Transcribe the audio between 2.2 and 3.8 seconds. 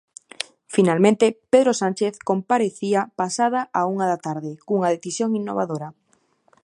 comparecía pasada